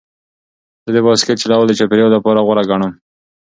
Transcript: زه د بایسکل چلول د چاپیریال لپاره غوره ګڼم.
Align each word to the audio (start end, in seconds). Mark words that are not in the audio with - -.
زه 0.83 0.89
د 0.95 0.97
بایسکل 1.05 1.35
چلول 1.41 1.65
د 1.67 1.73
چاپیریال 1.79 2.11
لپاره 2.17 2.43
غوره 2.45 2.63
ګڼم. 2.69 2.91